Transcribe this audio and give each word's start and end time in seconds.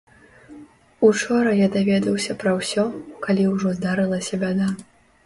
Учора 1.07 1.51
я 1.59 1.67
даведаўся 1.75 2.37
пра 2.45 2.53
ўсё, 2.61 2.87
калі 3.27 3.47
ўжо 3.53 3.75
здарылася 3.81 4.41
бяда. 4.47 4.73